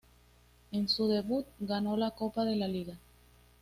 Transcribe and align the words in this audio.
En 0.71 0.89
su 0.89 1.07
debut 1.07 1.45
ganó 1.59 1.95
la 1.95 2.09
Copa 2.09 2.43
de 2.43 2.55
la 2.55 2.67
Liga. 2.67 2.95